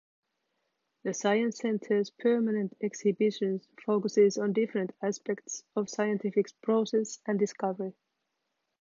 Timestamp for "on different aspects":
4.39-5.63